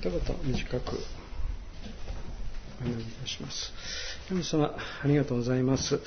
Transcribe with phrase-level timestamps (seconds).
[0.00, 0.96] 一言短く
[2.80, 3.72] お願いいたします。
[4.28, 6.00] 神様、ありがとうございます。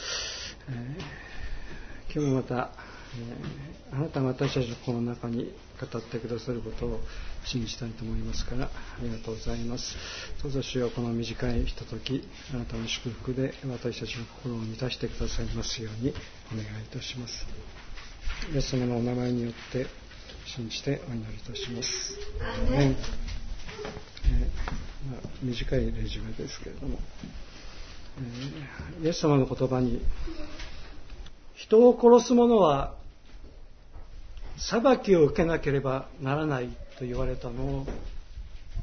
[0.70, 2.72] えー、今日もまた、
[3.92, 7.02] えー、あなたが私たちの心の中に語ってくださることを
[7.44, 8.70] 信じたいと思いますから、あ
[9.02, 9.98] りがとうございます。
[10.42, 12.24] どうぞ主よこの短いひととき、
[12.54, 16.14] あなたの祝福で私たちの心を満たしてくださいますように
[16.54, 17.46] お願いいたします。
[18.54, 19.86] イエス様のお名前によって
[20.46, 22.18] 信じてお祈りいたします。
[23.82, 27.00] まあ、短いレジュメですけれども、
[28.20, 30.02] えー、イエス様の言葉に
[31.56, 32.96] 人を殺す者は
[34.58, 36.68] 裁きを受けなければならない
[37.00, 37.86] と言われたのを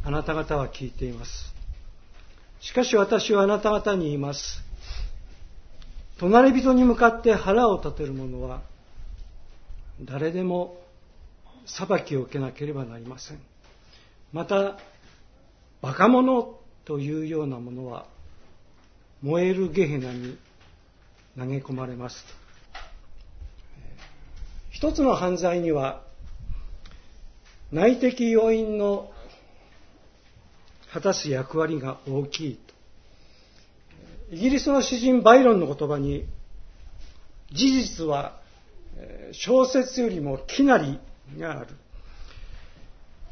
[0.05, 1.53] あなた方は聞いています。
[2.61, 4.63] しかし私はあなた方に言います。
[6.19, 8.63] 隣人に向かって腹を立てる者は
[10.03, 10.77] 誰でも
[11.67, 13.41] 裁きを受けなければなりません。
[14.33, 14.79] また
[15.81, 18.07] バカ者というようなものは
[19.23, 20.39] 燃えるゲヘナに
[21.37, 22.25] 投げ込まれます
[24.71, 26.03] 一つの犯罪には
[27.73, 29.11] 内的要因の
[30.93, 32.75] 果たす役割が大きいと。
[34.31, 36.27] イギリスの詩人バイロンの言葉に
[37.53, 38.41] 事実は
[39.33, 40.99] 小説よりもきなり
[41.39, 41.69] がある。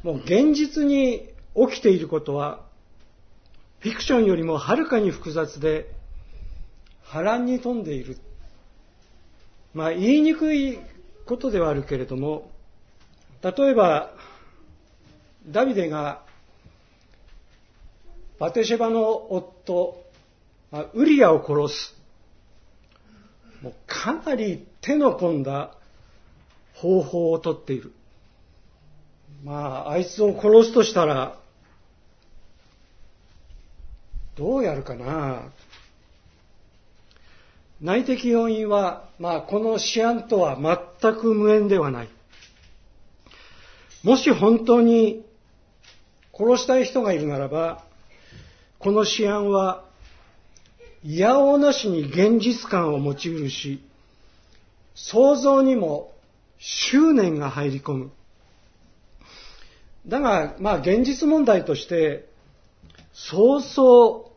[0.03, 2.61] もう現実に起きていることは
[3.79, 5.93] フィクションよりもはるかに複雑で
[7.03, 8.17] 波乱に富んでいる。
[9.73, 10.79] まあ言いにくい
[11.25, 12.49] ことではあるけれども
[13.43, 14.11] 例えば
[15.47, 16.23] ダビデが
[18.39, 20.03] バテシェバの夫
[20.93, 21.95] ウリアを殺す。
[23.61, 25.73] もうかなり手の込んだ
[26.73, 27.93] 方法をとっている。
[29.43, 31.37] まああいつを殺すとしたら
[34.37, 35.51] どうやるかな
[37.81, 40.57] 内的要因は、まあ、この思案とは
[41.01, 42.09] 全く無縁ではない。
[44.03, 45.23] もし本当に
[46.33, 47.83] 殺したい人がいるならば、
[48.79, 49.85] この思案は、
[51.03, 53.83] いやおうなしに現実感を持ちうるし、
[54.95, 56.11] 想像にも
[56.57, 58.11] 執念が入り込む。
[60.07, 62.27] だが、まあ現実問題として、
[63.13, 64.31] そうそ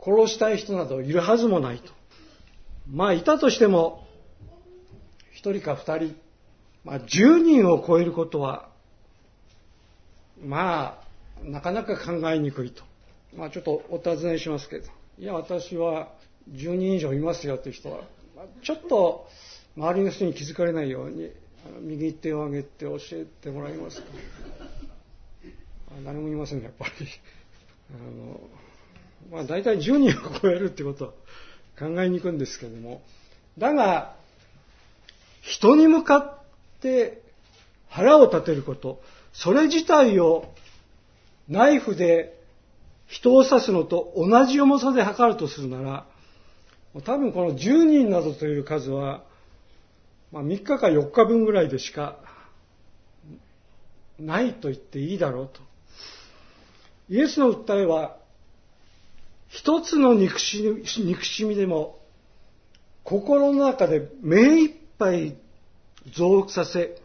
[0.00, 1.92] う殺したい人などいるはずもないと。
[2.90, 4.06] まあいたとしても、
[5.32, 6.16] 一人か二人、
[6.84, 8.68] まあ十人を超えることは、
[10.44, 11.00] ま
[11.42, 12.82] あ、なかなか考えにくいと。
[13.36, 14.86] まあちょっとお尋ねしますけど、
[15.18, 16.12] いや私は
[16.52, 18.02] 10人以上いますよという人は
[18.36, 19.26] ま、ちょっと
[19.76, 21.32] 周りの人に気づかれないように、
[21.80, 24.06] 右手を上げて教えてもらえますか？
[26.04, 27.06] 誰もいませんね、やっぱり。
[27.94, 28.40] あの、
[29.30, 31.10] まあ大体10人を超えるってことは
[31.78, 33.02] 考えに行くんですけども、
[33.58, 34.14] だが、
[35.40, 36.38] 人に向かっ
[36.80, 37.22] て
[37.88, 39.00] 腹を立てること、
[39.32, 40.52] それ自体を
[41.48, 42.36] ナイフで
[43.06, 46.06] 人を刺すのと同じ重さで測るとするなら、
[47.04, 49.22] 多分この10人などという数は、
[50.32, 52.18] まあ、3日か4日分ぐらいでしか
[54.18, 55.60] ないと言っていいだろうと。
[57.08, 58.16] イエスの訴えは、
[59.48, 60.62] 一つの憎し
[60.98, 61.98] 憎しみでも、
[63.04, 65.36] 心の中で目いっぱい
[66.12, 67.00] 増幅させ、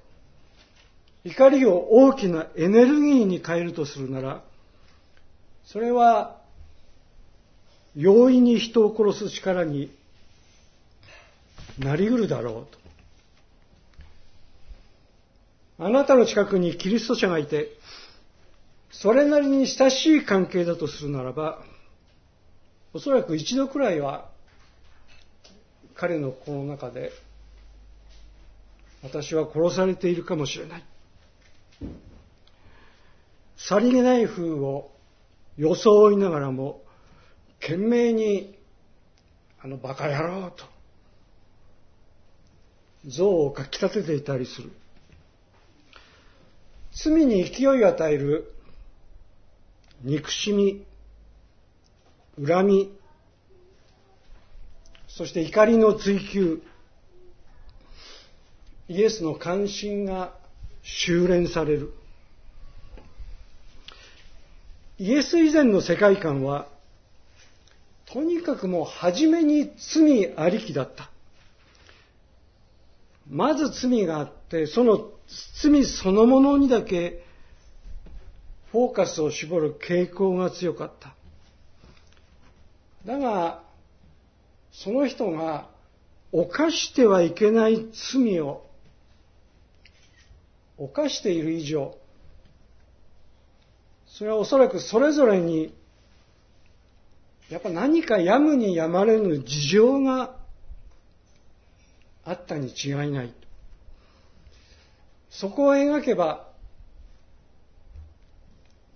[1.23, 4.43] 怒りを大きなエネルギーに変えるとするなら、
[5.65, 6.41] それは、
[7.95, 9.91] 容易に人を殺す力に
[11.77, 12.75] なりうるだろう
[15.77, 15.85] と。
[15.85, 17.69] あなたの近くにキリスト者がいて、
[18.91, 21.63] それなりに親しい関係だとするならば、
[22.93, 24.29] おそらく一度くらいは
[25.95, 27.11] 彼の心の中で
[29.01, 30.83] 私は殺されているかもしれない。
[33.57, 34.91] さりげない風を
[35.57, 36.81] 装いながらも
[37.61, 38.57] 懸命に
[39.61, 40.65] あのバカ野郎と
[43.05, 44.71] 像をかき立てていたりする。
[46.93, 48.53] 罪に勢いを与える
[50.03, 50.85] 憎しみ、
[52.43, 52.97] 恨み、
[55.07, 56.63] そして怒りの追求、
[58.87, 60.33] イエスの関心が
[60.81, 61.93] 修練される。
[64.97, 66.67] イエス以前の世界観は、
[68.05, 71.09] とにかくもう初めに罪ありきだった。
[73.29, 75.09] まず罪があって、その
[75.61, 77.23] 罪そのものにだけ
[78.71, 81.13] フォーカスを絞る傾向が強かった。
[83.05, 83.63] だが、
[84.71, 85.67] その人が
[86.31, 88.65] 犯してはいけない罪を
[90.77, 91.97] 犯している以上、
[94.07, 95.73] それはおそらくそれぞれに、
[97.49, 100.35] やっぱ何かやむにやまれぬ事情が
[102.23, 103.33] あったに違いない。
[105.29, 106.50] そこを描けば、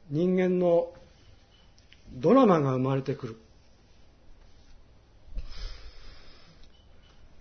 [0.10, 0.94] 人間の
[2.14, 3.36] ドラマが生まれてくる。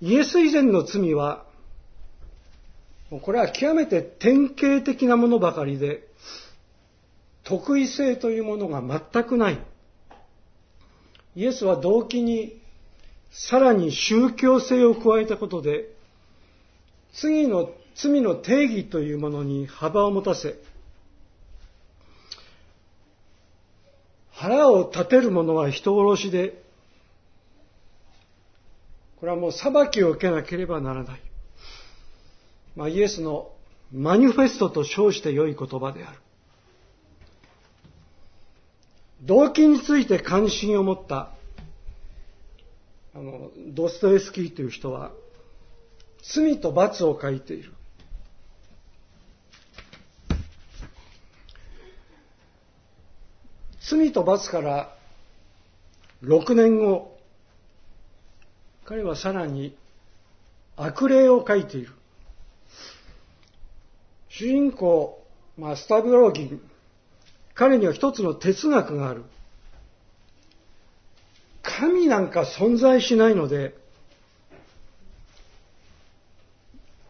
[0.01, 1.47] イエス以前の罪は、
[3.23, 6.09] これは極めて典型的なものばかりで、
[7.45, 9.59] 特異性というものが全くない。
[11.37, 12.61] イエスは動機に
[13.31, 15.91] さらに宗教性を加えたことで、
[17.13, 20.57] 次の罪の定義というものに幅を持たせ、
[24.45, 26.63] 腹を立てる者は人殺しで、
[29.17, 31.21] これはもう裁きを受けなければならない。
[32.77, 33.53] まあ、イエスの
[33.91, 36.19] マニフェストと称して良い言葉である。
[39.23, 41.31] 動機について関心を持った
[43.15, 45.13] あのドストエスキーという人は
[46.23, 47.73] 罪と罰を書いている。
[53.89, 54.95] 罪と罰から
[56.23, 57.19] 6年後、
[58.85, 59.77] 彼はさらに
[60.77, 61.93] 悪霊を書いている。
[64.29, 65.23] 主人公、
[65.57, 66.61] まあ、スタブローギン、
[67.55, 69.25] 彼には一つの哲学がある。
[71.63, 73.75] 神なんか存在しないので、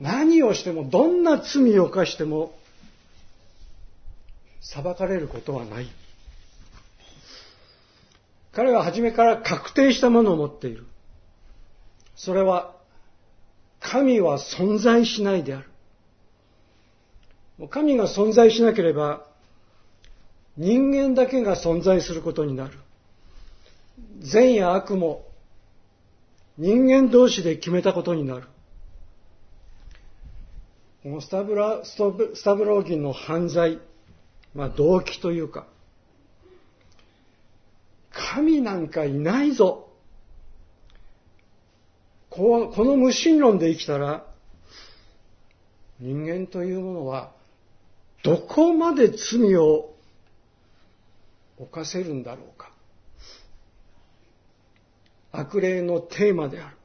[0.01, 2.55] 何をしても、どんな罪を犯しても、
[4.61, 5.89] 裁かれることはない。
[8.55, 10.87] 彼は初めから確定したものを持っている。
[12.15, 12.75] それは、
[13.81, 15.69] 神は存在しないである。
[17.69, 19.27] 神が存在しなければ、
[20.57, 22.79] 人間だけが存在することになる。
[24.21, 25.25] 善や悪も
[26.57, 28.47] 人間同士で決めたことになる。
[31.03, 31.97] このスタブラス
[32.45, 33.81] タブローギンの犯罪、
[34.55, 35.67] まあ動機というか、
[38.35, 39.93] 神なんかいないぞ。
[42.31, 44.27] この無神論で生きたら、
[46.01, 47.33] 人間というものは、
[48.25, 49.95] どこまで罪を
[51.59, 52.73] 犯せるんだろうか。
[55.31, 56.77] 悪霊のテーマである。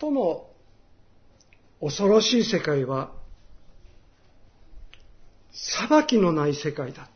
[0.00, 0.50] 最も
[1.80, 3.12] 恐ろしい世界は
[5.56, 7.08] 裁きのない世界だ。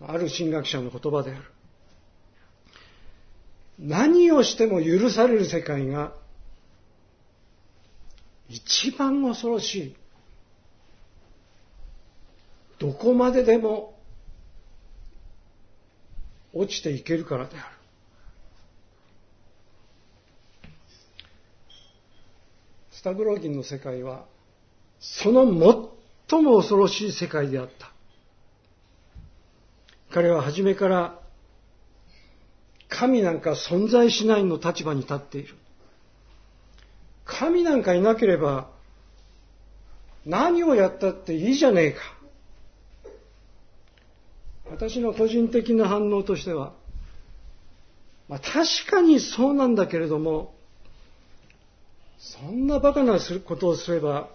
[0.00, 1.42] ある神学者の言葉である。
[3.78, 6.14] 何をしても許される世界が
[8.48, 9.96] 一番恐ろしい。
[12.78, 13.94] どこまででも
[16.52, 17.66] 落ちていけるからである。
[22.92, 24.24] スタブローギンの世界は、
[24.98, 25.44] その
[26.28, 27.92] 最も恐ろしい世界であった。
[30.10, 31.20] 彼は初めから
[32.88, 35.54] 神なんか存在しないの立場に立っている。
[37.24, 38.70] 神なんかいなければ
[40.24, 42.00] 何をやったっていいじゃねえか。
[44.70, 46.72] 私の個人的な反応としては、
[48.28, 50.54] まあ、確かにそうなんだけれども、
[52.18, 54.30] そんな馬鹿なことをすれば、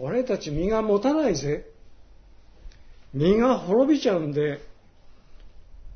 [0.00, 1.66] 俺たち身が持たないぜ。
[3.12, 4.60] 身が滅びちゃうんで、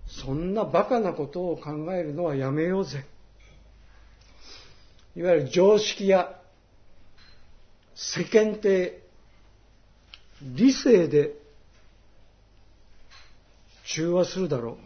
[0.07, 3.05] そんな馬鹿なことを考えるのはやめようぜ。
[5.15, 6.39] いわゆる常識や
[7.95, 9.01] 世間体、
[10.43, 11.35] 理性で
[13.85, 14.77] 中和するだろう。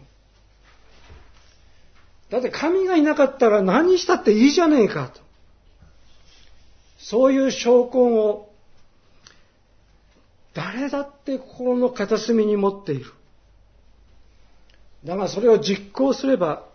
[2.32, 5.20] だって神がいなかったら何したっていいじゃねえかと。
[6.98, 8.45] そういう証拠を
[10.56, 13.12] 誰だって心の片隅に持っている。
[15.04, 16.66] だがそれを実行すれば、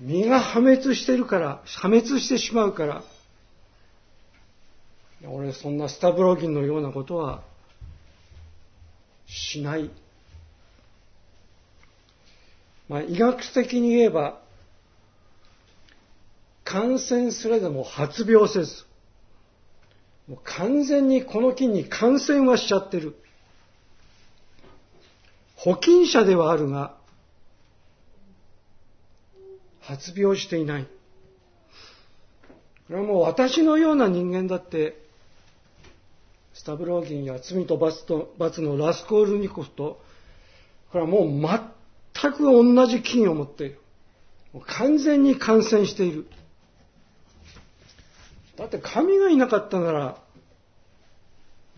[0.00, 3.02] 身が破滅してるから、破滅してしまうから、
[5.28, 7.42] 俺そんなスタブロギンのようなことは
[9.26, 9.90] しない。
[12.88, 14.40] まあ、医学的に言えば、
[16.64, 18.86] 感染すれども発病せず、
[20.28, 23.16] もう完全にこの菌に感染はしちゃってる。
[25.54, 26.96] 保菌者ではあるが、
[29.80, 30.84] 発病していない。
[30.84, 30.88] こ
[32.90, 35.00] れはもう私のような人間だって、
[36.54, 40.00] スタブローギンや罪と罰と罰のラスコールニコフと、
[40.90, 41.30] これはもう
[42.22, 43.80] 全く同じ菌を持っている。
[44.66, 46.26] 完全に感染している。
[48.56, 50.22] だって神がいなかったなら、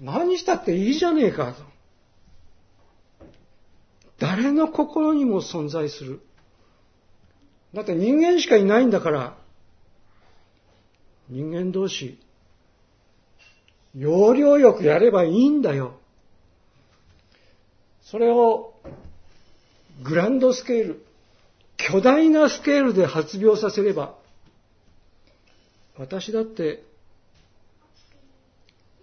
[0.01, 1.63] 何したっていいじゃねえかと。
[4.19, 6.21] 誰の心にも存在する。
[7.75, 9.37] だって人間しかいないんだから、
[11.29, 12.19] 人間同士、
[13.95, 15.99] 要領よくやればいいんだよ。
[18.03, 18.75] それを
[20.03, 21.07] グランドスケール、
[21.77, 24.18] 巨大なスケールで発病させれば、
[25.99, 26.85] 私だって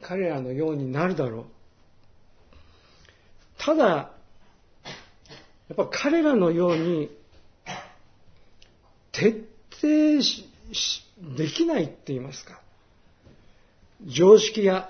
[0.01, 1.45] 彼らのようになるだろう。
[3.57, 4.11] ただ、や
[5.73, 7.09] っぱ彼らのように
[9.11, 9.47] 徹
[9.81, 10.21] 底
[11.35, 12.61] できないって言いますか。
[14.05, 14.89] 常識や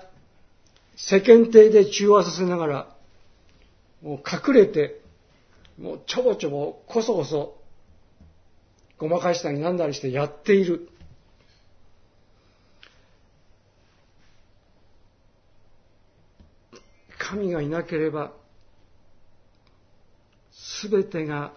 [0.96, 2.96] 世間体で中和させながら、
[4.02, 5.00] もう隠れて、
[5.78, 7.56] もうちょぼちょぼ、こそこそ、
[8.98, 10.90] ごまかしたりなんだりしてやっている。
[17.28, 18.32] 神がいなければ、
[20.52, 21.52] すべてが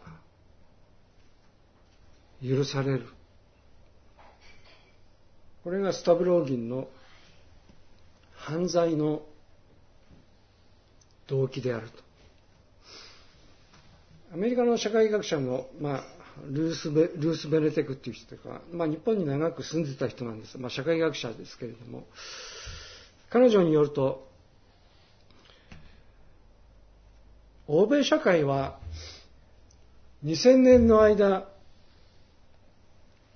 [2.44, 3.06] 許される。
[5.64, 6.88] これがスタブローギンの
[8.34, 9.22] 犯罪の
[11.28, 12.04] 動機であると。
[14.34, 16.04] アメリカの社会学者の、まあ、
[16.50, 20.58] ルースベ・ルースベネテクっていう人とか、まあ、日本に長く住んでた人なんです。
[20.58, 22.08] まあ、社会学者ですけれども、
[23.30, 24.29] 彼女によると、
[27.72, 28.80] 欧米社会は
[30.26, 31.48] 2000年の間、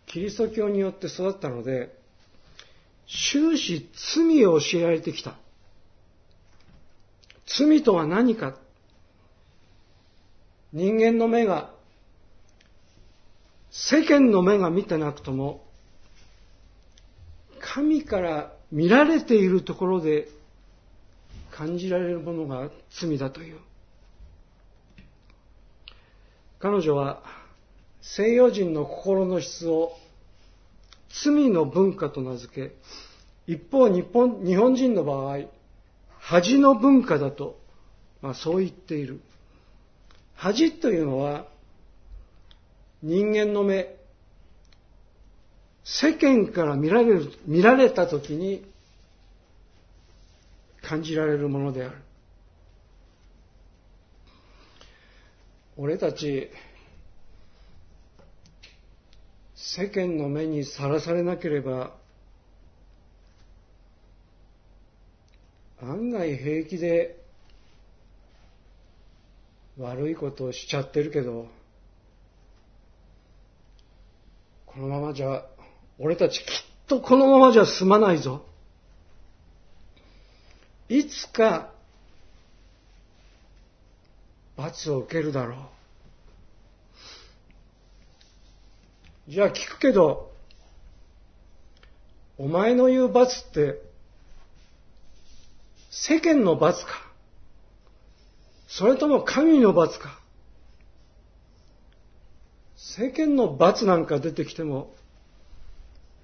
[0.07, 1.95] キリスト教によって育ったので、
[3.07, 5.35] 終始罪を教えられてきた。
[7.45, 8.57] 罪とは何か
[10.71, 11.69] 人間の目が、
[13.69, 15.63] 世間の目が見てなくとも、
[17.59, 20.27] 神から見られているところで
[21.51, 23.59] 感じられるものが罪だという。
[26.63, 27.21] 彼女は
[28.01, 29.91] 西洋人の心の質を
[31.09, 35.39] 罪の文化と名付け、一方日本日本人の場合、
[36.19, 37.59] 恥の文化だと、
[38.21, 39.19] まあ、そう言っている。
[40.35, 41.47] 恥というのは、
[43.01, 43.97] 人間の目、
[45.83, 48.63] 世間から見られる、見られたときに
[50.81, 51.97] 感じられるものである。
[55.75, 56.51] 俺たち、
[59.55, 61.95] 世間の目にさらされなければ、
[65.81, 67.19] 案外平気で
[69.79, 71.47] 悪いことをしちゃってるけど、
[74.67, 75.43] このままじゃ、
[75.97, 76.45] 俺たちきっ
[76.87, 78.45] とこのままじゃ済まないぞ。
[80.87, 81.72] いつか、
[84.55, 85.55] 罰を受けるだろ
[89.27, 89.31] う。
[89.31, 90.31] じゃあ聞くけど、
[92.37, 93.79] お前の言う罰って、
[95.89, 96.91] 世間の罰か？
[98.67, 100.19] それとも神の罰か？
[102.75, 104.93] 世間の罰なんか出てきても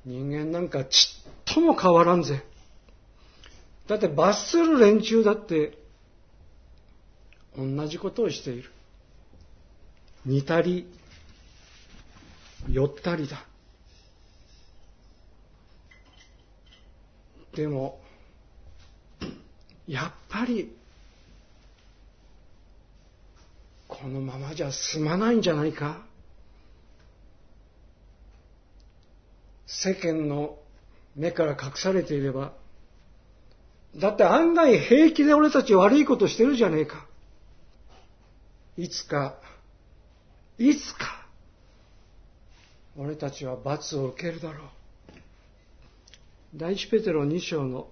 [0.05, 2.43] 人間なんかちっとも変わらんぜ。
[3.87, 5.78] だって罰する連中だって
[7.59, 8.71] 同じことをしている。
[10.25, 10.87] 似たり、
[12.69, 13.45] 寄ったりだ。
[17.55, 17.99] でも、
[19.87, 20.71] やっぱり
[23.89, 26.05] このままじゃ済まないんじゃないか
[29.65, 30.57] 世間の
[31.15, 32.53] 目から隠されていれば、
[33.97, 37.08] だって案外平気で俺たち悪いことしてるじゃねえか。
[38.79, 39.35] いつか、
[40.57, 41.27] いつか、
[42.95, 44.67] 俺たちは罰を受けるだろう。
[46.55, 47.89] 第一ペテロ2章の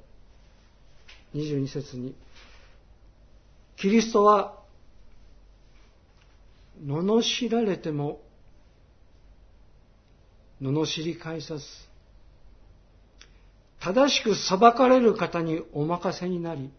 [1.36, 2.15] 22節に、
[3.75, 4.63] キリストは
[6.82, 8.22] 罵られても
[10.62, 11.65] 罵り返さず、
[13.82, 16.72] 正しく裁かれる方にお任せになり、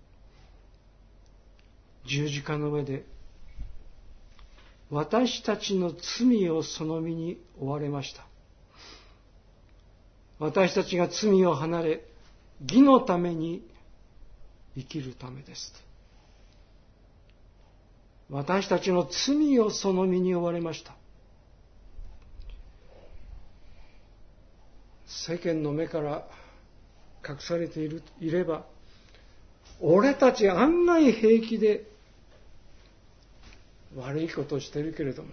[2.07, 3.05] 十字架の上で
[4.91, 8.27] 私たちの罪をその身に追われました。
[10.39, 12.05] 私たちが罪を離れ、
[12.63, 13.69] 義のために
[14.77, 15.73] 生きるためです。
[18.31, 20.95] 私たちの罪をその身に追われました。
[25.07, 26.29] 世間の目から
[27.27, 28.65] 隠されているいれば、
[29.81, 31.85] 俺たち案外平気で
[33.97, 35.31] 悪いことをしてるけれども、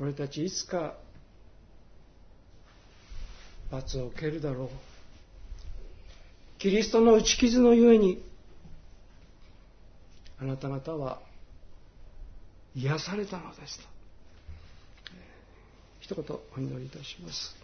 [0.00, 0.94] 俺たちいつか
[3.70, 4.68] 罰を受けるだろう。
[6.58, 8.22] キリストの打ち傷のゆえに、
[10.38, 11.20] あなた方は
[12.74, 13.84] 癒されたのですと。
[16.00, 16.24] 一言
[16.56, 17.63] お祈りいたします。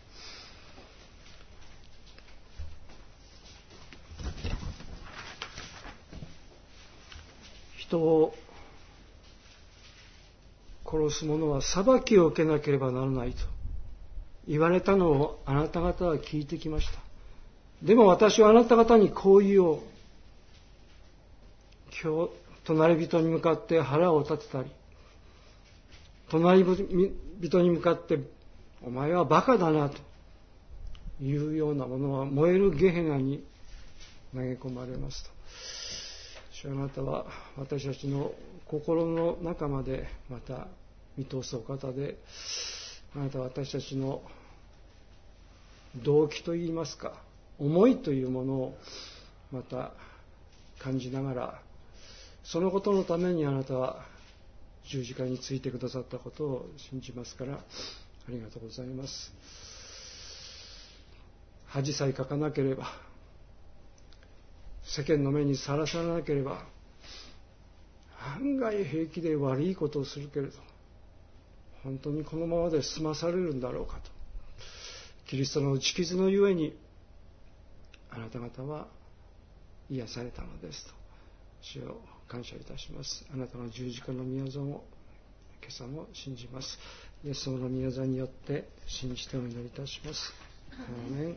[7.91, 8.35] 人を
[10.87, 13.39] 殺す者は裁きを受けなければならないと
[14.47, 17.01] 言われたのをあなた方は聞いてきました。
[17.83, 19.79] でも私はあなた方にこう言おう。
[22.03, 22.31] 今日、
[22.65, 24.71] 隣人に向かって腹を立てたり、
[26.31, 28.19] 隣人に向かって、
[28.83, 29.99] お前はバカだなと
[31.23, 33.45] いうようなものは燃えるゲヘナに
[34.35, 35.40] 投げ込まれますと。
[36.63, 37.25] 主あなたは
[37.57, 38.33] 私たちの
[38.67, 40.69] 心の中までまた
[41.17, 42.19] 見通すお方で、
[43.17, 44.21] あなたは私たちの
[46.05, 47.15] 動機といいますか、
[47.59, 48.79] 思いというものを
[49.51, 49.93] また
[50.79, 51.63] 感じながら、
[52.45, 54.05] そのことのためにあなたは
[54.87, 57.59] 十字架についてくださったことを信じますから、あ
[58.29, 59.33] りがとうございます。
[61.69, 63.10] 恥さえかかなければ、
[64.97, 66.65] 世間の目にさらさらなければ、
[68.37, 70.53] 案外平気で悪いことをするけれど、
[71.85, 74.11] 本当にこのままで済まされるんだろうかと。
[75.27, 76.77] キリストの打ち傷のゆえに、
[78.11, 78.89] あなた方は
[79.89, 80.93] 癒されたのですと。
[81.63, 83.25] 主を感謝いたします。
[83.33, 86.79] あなたの十字架の宮座を今朝も信じます。
[87.25, 90.33] イエス様の宮座によって信じてお祈りいたします。
[90.73, 91.37] アーメ